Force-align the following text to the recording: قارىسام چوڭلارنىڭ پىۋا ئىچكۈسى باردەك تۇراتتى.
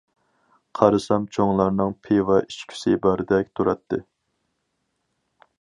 قارىسام 0.79 1.27
چوڭلارنىڭ 1.37 1.93
پىۋا 2.07 2.39
ئىچكۈسى 2.47 2.97
باردەك 3.07 3.55
تۇراتتى. 3.61 4.05